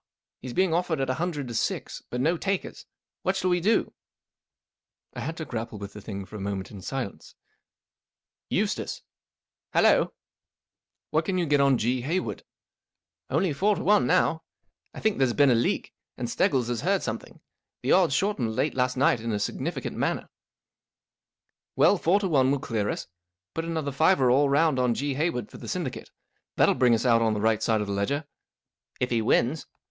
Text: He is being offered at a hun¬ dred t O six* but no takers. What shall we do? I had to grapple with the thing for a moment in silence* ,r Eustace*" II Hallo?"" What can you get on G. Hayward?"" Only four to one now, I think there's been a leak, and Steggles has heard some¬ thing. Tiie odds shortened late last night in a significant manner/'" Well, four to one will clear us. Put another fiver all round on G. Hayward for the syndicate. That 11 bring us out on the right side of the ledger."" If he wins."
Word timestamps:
He 0.39 0.47
is 0.47 0.53
being 0.55 0.73
offered 0.73 0.99
at 0.99 1.11
a 1.11 1.21
hun¬ 1.21 1.31
dred 1.31 1.45
t 1.45 1.51
O 1.51 1.53
six* 1.53 2.01
but 2.09 2.19
no 2.19 2.35
takers. 2.35 2.87
What 3.21 3.35
shall 3.35 3.51
we 3.51 3.59
do? 3.61 3.93
I 5.13 5.19
had 5.19 5.37
to 5.37 5.45
grapple 5.45 5.77
with 5.77 5.93
the 5.93 6.01
thing 6.01 6.25
for 6.25 6.35
a 6.35 6.39
moment 6.41 6.71
in 6.71 6.81
silence* 6.81 7.35
,r 7.35 7.45
Eustace*" 8.55 9.03
II 9.05 9.61
Hallo?"" 9.73 10.13
What 11.11 11.25
can 11.25 11.37
you 11.37 11.45
get 11.45 11.61
on 11.61 11.77
G. 11.77 12.01
Hayward?"" 12.01 12.43
Only 13.29 13.53
four 13.53 13.75
to 13.75 13.83
one 13.83 14.07
now, 14.07 14.41
I 14.91 14.99
think 14.99 15.19
there's 15.19 15.33
been 15.33 15.51
a 15.51 15.53
leak, 15.53 15.93
and 16.17 16.27
Steggles 16.27 16.69
has 16.69 16.81
heard 16.81 17.01
some¬ 17.01 17.21
thing. 17.21 17.39
Tiie 17.83 17.95
odds 17.95 18.15
shortened 18.15 18.55
late 18.55 18.73
last 18.73 18.97
night 18.97 19.19
in 19.21 19.31
a 19.31 19.37
significant 19.37 19.95
manner/'" 19.97 20.29
Well, 21.75 21.99
four 21.99 22.19
to 22.21 22.27
one 22.27 22.49
will 22.49 22.57
clear 22.59 22.89
us. 22.89 23.05
Put 23.53 23.65
another 23.65 23.91
fiver 23.91 24.31
all 24.31 24.49
round 24.49 24.79
on 24.79 24.95
G. 24.95 25.13
Hayward 25.13 25.51
for 25.51 25.59
the 25.59 25.67
syndicate. 25.67 26.09
That 26.55 26.69
11 26.69 26.79
bring 26.79 26.95
us 26.95 27.05
out 27.05 27.21
on 27.21 27.35
the 27.35 27.39
right 27.39 27.61
side 27.61 27.81
of 27.81 27.85
the 27.85 27.93
ledger."" 27.93 28.25
If 28.99 29.11
he 29.11 29.21
wins." 29.21 29.67